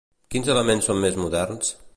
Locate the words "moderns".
1.27-1.75